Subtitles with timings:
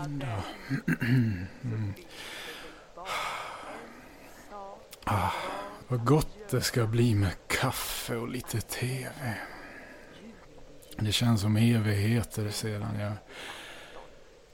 [0.00, 0.44] sak
[5.04, 5.32] Ah,
[5.88, 9.34] vad gott det ska bli med kaffe och lite TV.
[10.98, 13.12] Det känns som evigheter sedan jag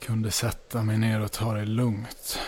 [0.00, 2.38] kunde sätta mig ner och ta det lugnt.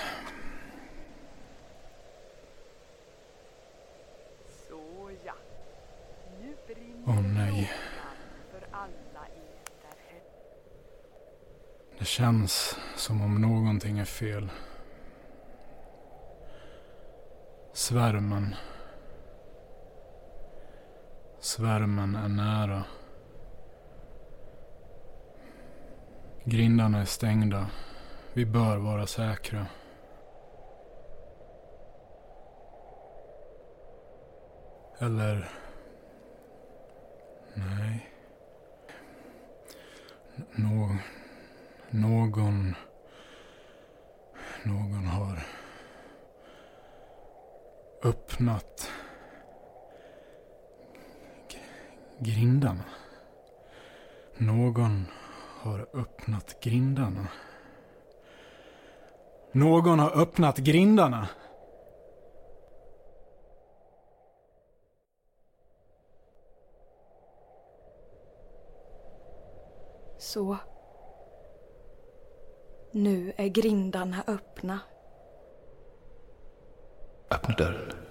[7.07, 7.73] Åh, nej.
[11.99, 14.51] Det känns som om någonting är fel.
[17.73, 18.55] Svärmen.
[21.41, 22.85] Svärmen är nära.
[26.45, 27.67] Grindarna är stängda.
[28.33, 29.67] Vi bör vara säkra.
[34.99, 35.51] Eller...
[37.55, 38.11] Nej.
[40.55, 40.99] Någon...
[41.91, 42.75] Någon...
[44.63, 45.47] Någon har...
[48.03, 48.91] Öppnat...
[52.19, 52.85] Grindarna.
[54.37, 55.07] Någon
[55.63, 57.29] har öppnat grindarna.
[59.53, 61.29] Någon har öppnat grindarna.
[70.19, 70.57] Så.
[72.97, 74.81] Nu är grindarna öppna.
[77.31, 78.07] Öppna dörren.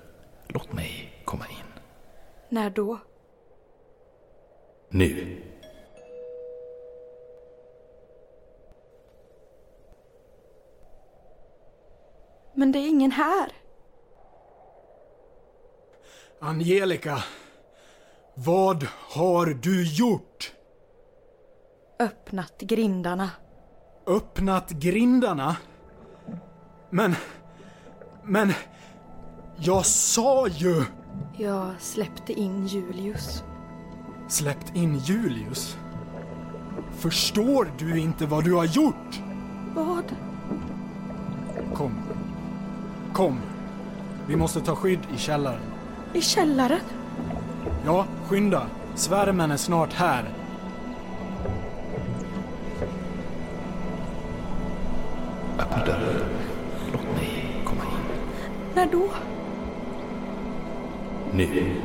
[0.47, 1.81] Låt mig komma in.
[2.50, 3.00] När då?
[4.90, 5.41] Nu.
[12.53, 13.52] Men det är ingen här.
[16.40, 17.23] Angelica.
[18.34, 20.53] Vad har du gjort?
[22.00, 23.29] Öppnat grindarna.
[24.07, 25.55] Öppnat grindarna?
[26.89, 27.16] Men...
[28.23, 28.53] Men...
[29.57, 30.83] Jag sa ju...
[31.38, 33.43] Jag släppte in Julius.
[34.27, 35.77] Släppt in Julius?
[36.97, 39.21] Förstår du inte vad du har gjort?
[39.75, 40.03] Vad?
[41.73, 41.91] Kom.
[43.13, 43.39] Kom.
[44.27, 45.61] Vi måste ta skydd i källaren.
[46.13, 46.79] I källaren?
[47.85, 48.67] Ja, skynda.
[48.95, 50.44] Svärmen är snart här.
[58.85, 59.09] När då?
[61.34, 61.75] Nu.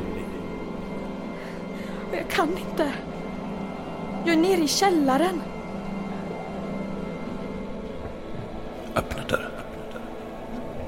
[2.11, 2.91] Jag kan inte.
[4.25, 5.41] Jag är nere i källaren.
[8.95, 9.51] Öppna dörren.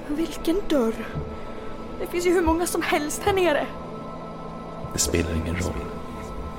[0.07, 1.07] Vilken dörr?
[2.00, 3.68] Det finns ju hur många som helst här nere.
[4.94, 5.86] Det spelar ingen roll.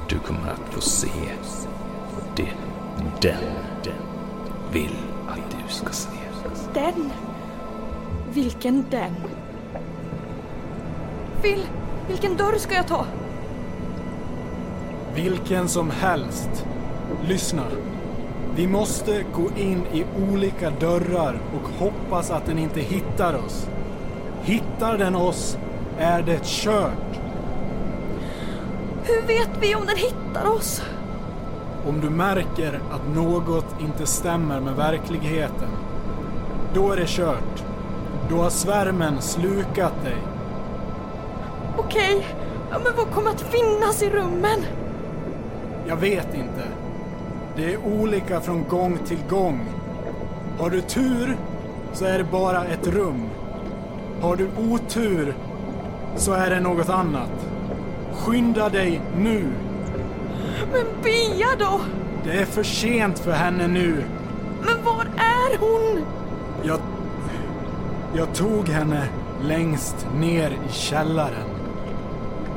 [0.08, 1.08] Du kommer att få se
[2.36, 2.52] det
[3.20, 3.36] den,
[3.82, 3.94] den
[4.72, 4.96] vill
[5.28, 6.10] att du ska se.
[6.74, 7.12] Den.
[8.34, 9.14] Vilken den?
[11.42, 11.66] Phil,
[12.08, 13.06] vilken dörr ska jag ta?
[15.14, 16.66] Vilken som helst.
[17.28, 17.62] Lyssna.
[18.56, 23.68] Vi måste gå in i olika dörrar och hoppas att den inte hittar oss.
[24.42, 25.58] Hittar den oss
[25.98, 27.20] är det kört.
[29.02, 30.82] Hur vet vi om den hittar oss?
[31.86, 35.68] Om du märker att något inte stämmer med verkligheten,
[36.74, 37.64] då är det kört.
[38.30, 40.16] Då har svärmen slukat dig.
[41.76, 42.26] Okej,
[42.70, 44.64] ja, men vad kommer att finnas i rummen?
[45.86, 46.62] Jag vet inte.
[47.56, 49.60] Det är olika från gång till gång.
[50.58, 51.36] Har du tur
[51.92, 53.30] så är det bara ett rum.
[54.20, 55.34] Har du otur
[56.16, 57.46] så är det något annat.
[58.12, 59.44] Skynda dig nu.
[60.72, 61.80] Men Bea då?
[62.24, 64.04] Det är för sent för henne nu.
[64.60, 66.04] Men var är hon?
[66.62, 66.80] Jag...
[68.16, 69.08] Jag tog henne
[69.42, 71.48] längst ner i källaren.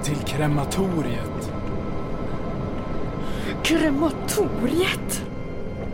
[0.04, 1.52] Till krematoriet.
[3.64, 5.26] Krematoriet?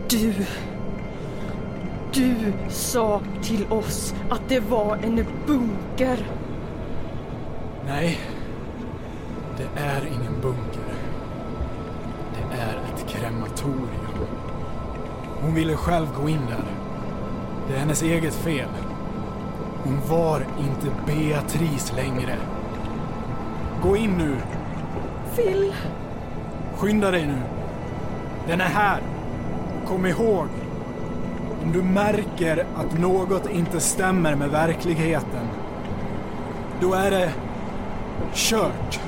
[0.08, 0.34] Du...
[2.12, 6.26] Du sa till oss att det var en bunker.
[7.86, 8.20] Nej,
[9.56, 10.94] det är ingen bunker.
[12.32, 14.28] Det är ett krematorium.
[15.40, 16.64] Hon ville själv gå in där.
[17.68, 18.68] Det är hennes eget fel.
[19.84, 22.36] Hon var inte Beatrice längre.
[23.82, 24.36] Gå in nu.
[25.36, 25.74] Phil,
[26.76, 27.38] Skynda dig nu.
[28.46, 29.00] Den är här.
[29.86, 30.46] Kom ihåg.
[31.62, 35.46] Om du märker att något inte stämmer med verkligheten,
[36.80, 37.32] då är det
[38.34, 39.00] kört.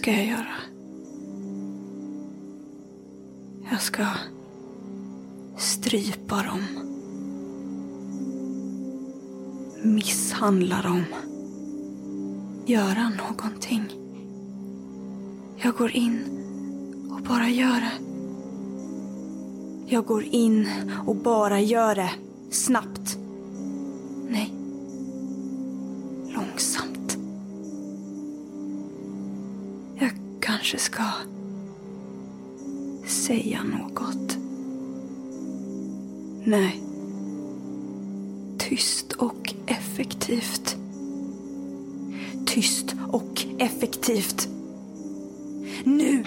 [0.00, 0.54] Ska jag göra?
[3.70, 4.06] Jag ska
[5.56, 6.64] strypa dem.
[9.82, 11.04] Misshandla dem.
[12.66, 13.84] Göra någonting.
[15.56, 16.24] Jag går in
[17.10, 17.98] och bara gör det.
[19.86, 20.68] Jag går in
[21.06, 22.10] och bara gör det.
[22.50, 22.99] Snabbt.
[30.70, 31.04] Kanske ska
[33.06, 34.36] säga något.
[36.44, 36.82] Nej.
[38.58, 40.76] Tyst och effektivt.
[42.46, 44.48] Tyst och effektivt.
[45.84, 46.24] Nu!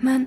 [0.00, 0.26] Men...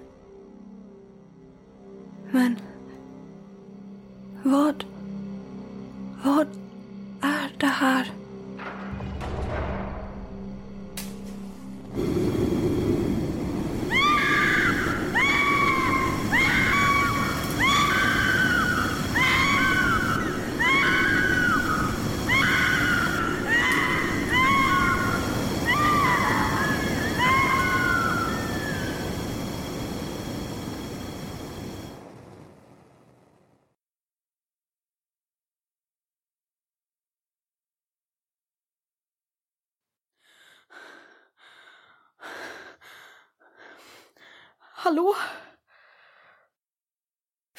[44.84, 45.16] Hallå?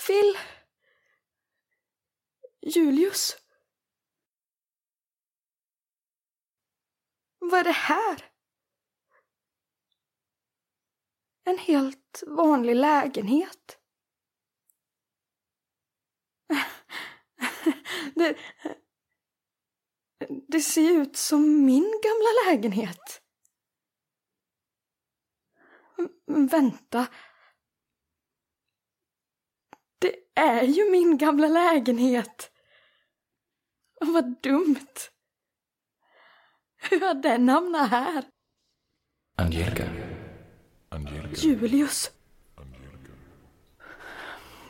[0.06, 0.38] Phil?
[2.61, 3.37] Julius?
[7.38, 8.32] Vad är det här?
[11.44, 13.79] En helt vanlig lägenhet.
[18.15, 18.39] Det,
[20.48, 23.23] det ser ut som min gamla lägenhet.
[26.26, 27.06] Men vänta.
[29.98, 32.50] Det är ju min gamla lägenhet.
[34.00, 34.86] Vad dumt.
[36.76, 38.24] Hur har den hamnat här?
[39.36, 39.84] Angelica,
[41.36, 42.10] Julius.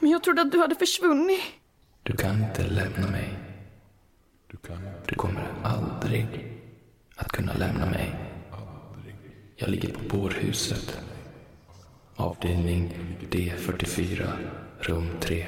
[0.00, 1.40] Men jag trodde att du hade försvunnit.
[2.02, 3.38] du kan inte lämna mig.
[5.06, 6.26] Du kommer aldrig
[7.16, 8.14] att kunna lämna mig.
[9.56, 11.03] Jag ligger på bårhuset.
[12.44, 12.92] Avdelning
[13.30, 14.28] D44,
[14.80, 15.46] rum 3.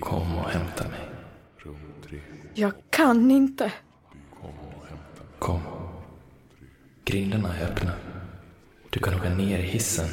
[0.00, 1.00] Kom och hämta mig.
[2.54, 3.72] Jag kan inte.
[5.38, 5.60] Kom.
[7.04, 7.92] Grindarna är öppna.
[8.90, 10.08] Du kan åka ner i hissen.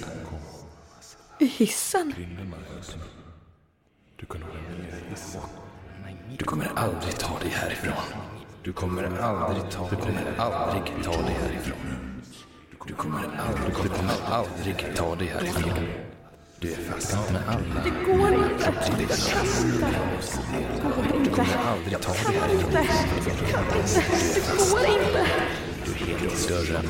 [1.39, 2.13] I hissen?
[6.37, 7.93] Du kommer aldrig ta dig härifrån.
[8.63, 11.86] Du kommer aldrig ta, du kommer aldrig ta dig härifrån.
[12.87, 15.87] Du kommer aldrig, du kommer aldrig ta dig härifrån.
[16.59, 17.83] Du är fast med alla.
[17.83, 18.73] Det går inte.
[18.97, 19.07] Det går
[21.11, 21.29] Du inte.
[21.29, 22.71] kommer aldrig ta dig härifrån.
[24.35, 25.25] Det går inte.
[25.85, 25.93] Du i
[26.47, 26.85] dörren.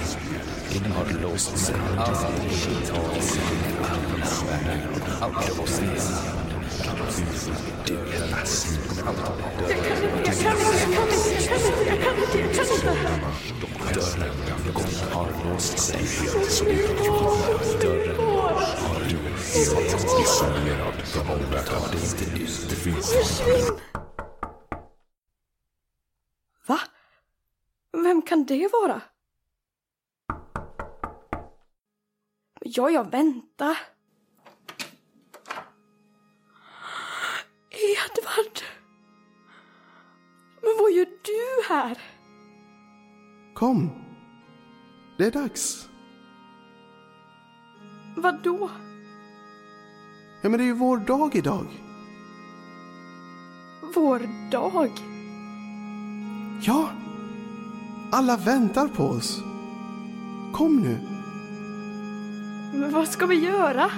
[0.76, 1.76] Ingen har låst sig.
[1.98, 3.22] Aldrig ta dig
[3.84, 4.52] härifrån.
[5.22, 6.37] Aldrig låst ner.
[7.86, 8.80] Du är fast.
[8.90, 9.78] Du kommer aldrig ta dig.
[9.78, 11.30] Jag kan inte, jag kan inte,
[11.86, 13.08] jag kan inte, jag kan inte,
[15.14, 16.02] har låst sig.
[17.82, 18.62] Dörren har
[20.22, 21.66] isolerad från omvärlden.
[21.66, 22.70] Ta dig inte ut.
[22.70, 23.42] Det finns
[26.68, 26.80] Va?
[28.04, 29.02] Vem kan det vara?
[32.62, 33.78] Ja, ja, vänta.
[38.18, 38.62] Edvard!
[40.62, 41.98] Men vad gör du här?
[43.54, 43.92] Kom.
[45.18, 45.90] Det är dags.
[48.16, 48.70] Vad då?
[50.42, 51.66] Ja, men det är ju vår dag idag.
[53.96, 54.92] Vår dag?
[56.62, 56.90] Ja,
[58.12, 59.44] alla väntar på oss.
[60.54, 61.00] Kom nu.
[62.80, 63.92] Men vad ska vi göra?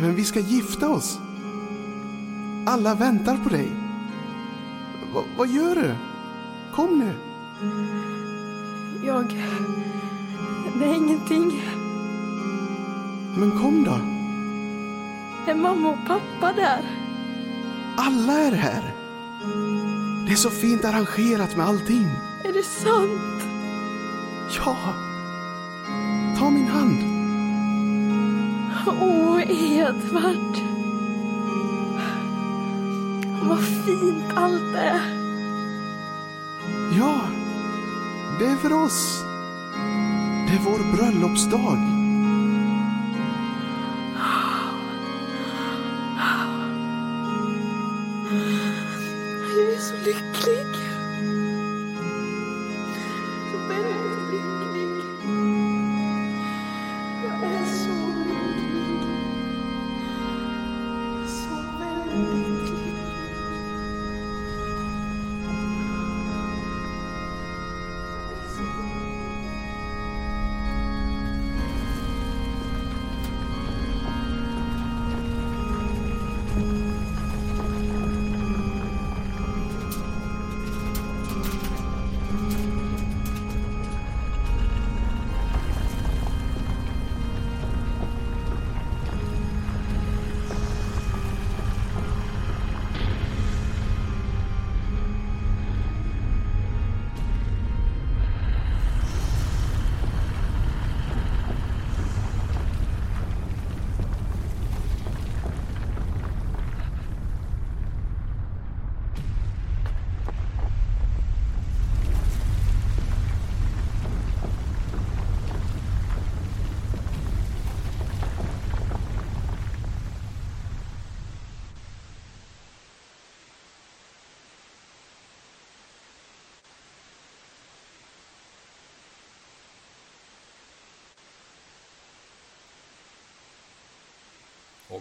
[0.00, 1.18] Men vi ska gifta oss.
[2.66, 3.72] Alla väntar på dig.
[5.14, 5.94] Va, vad gör du?
[6.74, 7.14] Kom nu.
[9.06, 9.36] Jag...
[10.78, 11.62] Det är ingenting.
[13.36, 13.98] Men kom då.
[15.50, 16.80] Är mamma och pappa där?
[17.96, 18.94] Alla är här.
[20.26, 22.08] Det är så fint arrangerat med allting.
[22.44, 23.44] Är det sant?
[24.56, 24.76] Ja.
[26.38, 26.98] Ta min hand.
[28.86, 30.73] Åh, Edvard.
[33.48, 35.00] Vad fint allt är.
[36.98, 37.20] Ja,
[38.38, 39.24] det är för oss.
[40.46, 41.78] Det är vår bröllopsdag.
[49.56, 50.83] Jag är så lycklig.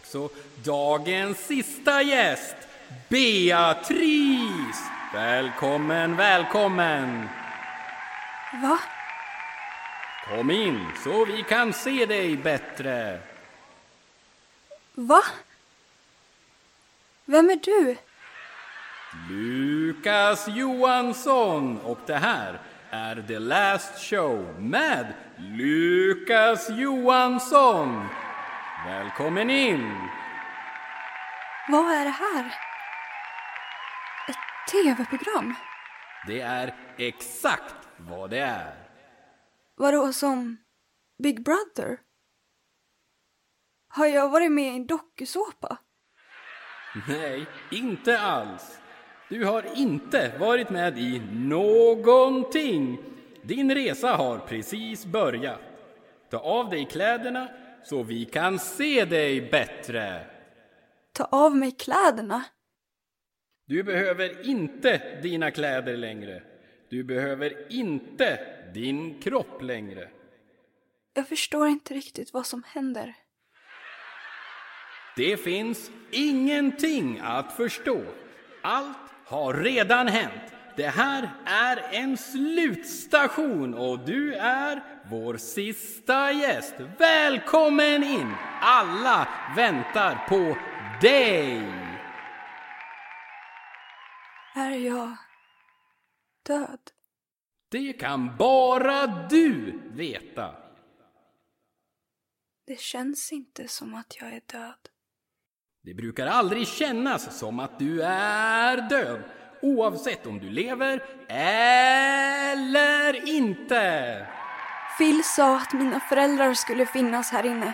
[0.04, 0.30] Också
[0.64, 2.56] dagens sista gäst,
[3.10, 4.84] Beatrice!
[5.14, 7.30] Välkommen, välkommen!
[8.62, 8.80] Va?
[10.28, 13.20] Kom in så vi kan se dig bättre.
[14.94, 15.22] Va?
[17.26, 17.98] Vem är du?
[19.30, 28.08] Lukas Johansson och det här är The Last Show med Lukas Johansson.
[28.86, 30.10] Välkommen in!
[31.70, 32.46] Vad är det här?
[34.28, 35.56] Ett tv-program?
[36.28, 38.74] Det är exakt vad det är.
[39.76, 40.58] Vadå som
[41.24, 42.00] Big Brother?
[43.88, 45.78] Har jag varit med i en dokusåpa?
[47.08, 48.80] Nej, inte alls.
[49.30, 52.98] Du har inte varit med i någonting.
[53.42, 55.62] Din resa har precis börjat.
[56.32, 57.48] Ta av dig kläderna
[57.84, 60.26] så vi kan se dig bättre.
[61.12, 62.44] Ta av mig kläderna?
[63.66, 66.44] Du behöver inte dina kläder längre.
[66.90, 68.40] Du behöver inte
[68.74, 70.10] din kropp längre.
[71.14, 73.16] Jag förstår inte riktigt vad som händer.
[75.16, 78.02] Det finns ingenting att förstå.
[78.62, 80.53] Allt har redan hänt.
[80.76, 86.76] Det här är en slutstation och du är vår sista gäst.
[86.98, 88.34] Välkommen in!
[88.62, 90.58] Alla väntar på
[91.02, 91.62] dig!
[94.56, 95.16] Är jag
[96.46, 96.80] död?
[97.72, 100.56] Det kan bara du veta.
[102.68, 104.90] Det känns inte som att jag är död.
[105.84, 109.24] Det brukar aldrig kännas som att du är död,
[109.64, 114.28] oavsett om du lever eller inte.
[114.98, 117.74] Phil sa att mina föräldrar skulle finnas här inne.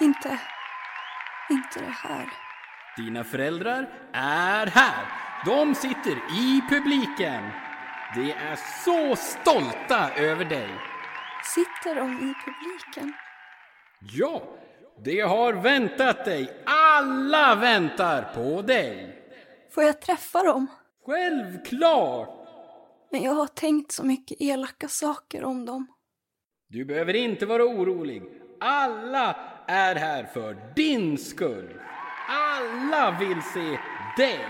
[0.00, 0.38] Inte...
[1.50, 2.28] Inte det här.
[2.96, 5.04] Dina föräldrar är här.
[5.44, 7.50] De sitter i publiken.
[8.14, 10.68] De är så stolta över dig.
[11.44, 13.12] Sitter de i publiken?
[14.00, 14.42] Ja,
[15.04, 16.62] de har väntat dig.
[16.66, 19.13] Alla väntar på dig.
[19.74, 20.66] Får jag träffa dem?
[21.06, 22.48] Självklart!
[23.10, 25.86] Men jag har tänkt så mycket elaka saker om dem.
[26.68, 28.22] Du behöver inte vara orolig.
[28.60, 31.80] Alla är här för din skull.
[32.28, 33.78] Alla vill se
[34.16, 34.40] dig.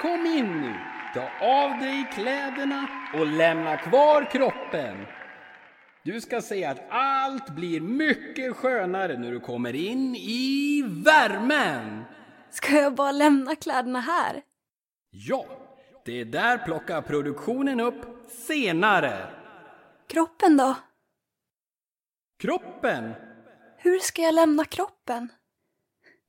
[0.00, 0.74] Kom in nu.
[1.14, 5.06] Ta av dig kläderna och lämna kvar kroppen.
[6.04, 12.04] Du ska se att allt blir mycket skönare när du kommer in i värmen.
[12.50, 14.42] Ska jag bara lämna kläderna här?
[15.10, 15.46] Ja,
[16.04, 19.26] det där plockar produktionen upp senare.
[20.08, 20.76] Kroppen då?
[22.40, 23.14] Kroppen?
[23.78, 25.28] Hur ska jag lämna kroppen?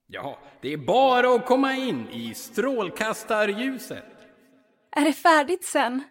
[0.07, 4.05] Ja, det är bara att komma in i strålkastarljuset.
[4.91, 6.03] Är det färdigt sen?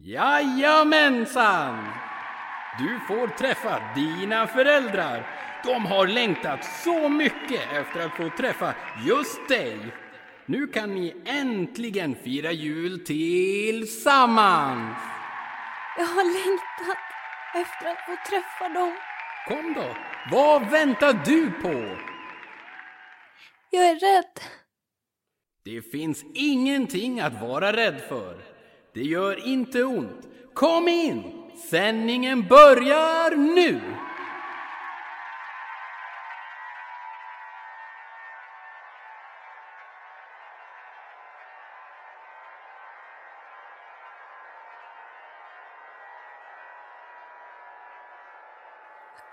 [0.00, 1.84] Jajamensan!
[2.78, 5.26] Du får träffa dina föräldrar.
[5.64, 8.74] De har längtat så mycket efter att få träffa
[9.06, 9.94] just dig.
[10.46, 14.98] Nu kan ni äntligen fira jul tillsammans.
[15.96, 16.98] Jag har längtat
[17.54, 18.92] efter att få träffa dem.
[19.48, 19.96] Kom då,
[20.30, 21.96] vad väntar du på?
[23.70, 24.40] Jag är rädd.
[25.64, 28.42] Det finns ingenting att vara rädd för.
[28.94, 30.28] Det gör inte ont.
[30.54, 31.50] Kom in!
[31.70, 33.80] Sändningen börjar nu!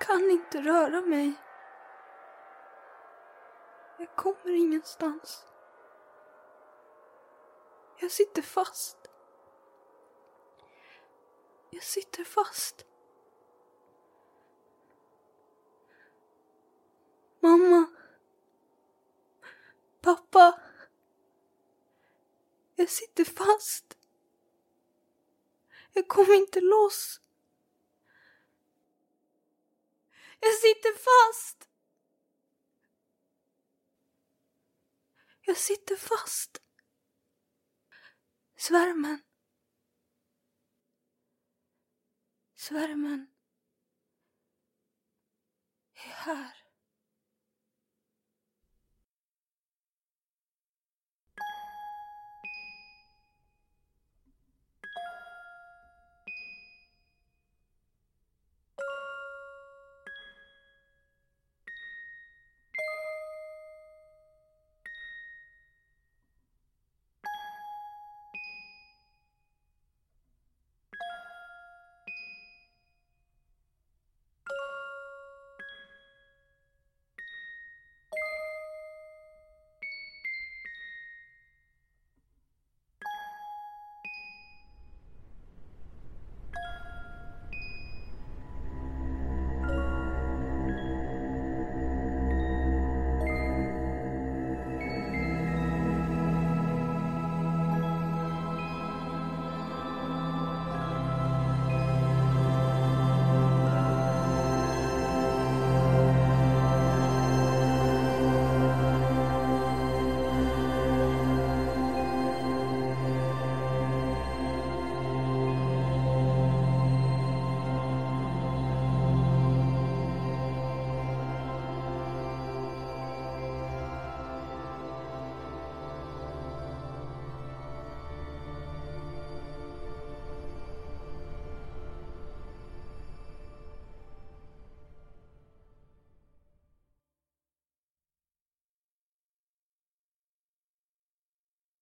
[0.01, 1.33] Kan inte röra mig.
[3.97, 5.45] Jag kommer ingenstans.
[7.99, 8.97] Jag sitter fast.
[11.69, 12.85] Jag sitter fast.
[17.39, 17.85] Mamma.
[20.01, 20.61] Pappa.
[22.75, 23.97] Jag sitter fast.
[25.93, 27.21] Jag kommer inte loss.
[30.43, 31.69] Jag sitter fast.
[35.41, 36.61] Jag sitter fast.
[38.55, 39.21] Svärmen.
[42.55, 43.27] Svärmen
[45.93, 46.60] är här.